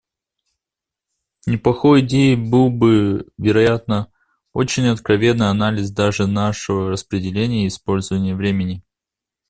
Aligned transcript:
Неплохой 1.45 2.01
идеей 2.01 2.35
был 2.35 2.71
бы, 2.71 3.27
вероятно, 3.37 4.11
очень 4.51 4.87
откровенный 4.87 5.51
анализ 5.51 5.91
даже 5.91 6.25
нашего 6.25 6.89
распределения 6.89 7.65
и 7.65 7.67
использования 7.67 8.33
времени. 8.35 8.81